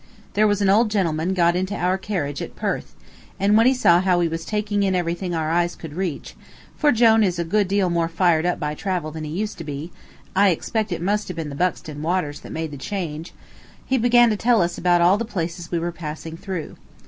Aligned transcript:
There 0.33 0.47
was 0.47 0.61
an 0.63 0.69
old 0.71 0.89
gentleman 0.89 1.35
got 1.35 1.55
into 1.55 1.75
our 1.75 1.95
carriage 1.95 2.41
at 2.41 2.55
Perth, 2.55 2.95
and 3.39 3.55
when 3.55 3.67
he 3.67 3.73
saw 3.75 4.01
how 4.01 4.17
we 4.17 4.27
was 4.27 4.45
taking 4.45 4.81
in 4.81 4.95
everything 4.95 5.35
our 5.35 5.51
eyes 5.51 5.75
could 5.75 5.93
reach, 5.93 6.33
for 6.75 6.91
Jone 6.91 7.23
is 7.23 7.37
a 7.37 7.43
good 7.43 7.67
deal 7.67 7.87
more 7.91 8.07
fired 8.07 8.43
up 8.43 8.59
by 8.59 8.73
travel 8.73 9.11
than 9.11 9.25
he 9.25 9.29
used 9.29 9.59
to 9.59 9.63
be 9.63 9.91
I 10.35 10.49
expect 10.49 10.91
it 10.91 11.03
must 11.03 11.27
have 11.27 11.37
been 11.37 11.49
the 11.49 11.55
Buxton 11.55 12.01
waters 12.01 12.39
that 12.39 12.51
made 12.51 12.71
the 12.71 12.77
change 12.77 13.31
he 13.85 13.99
began 13.99 14.31
to 14.31 14.37
tell 14.37 14.63
us 14.63 14.79
all 14.79 14.95
about 14.95 15.19
the 15.19 15.23
places 15.23 15.69
we 15.69 15.77
were 15.77 15.91
passing 15.91 16.35
through. 16.35 16.77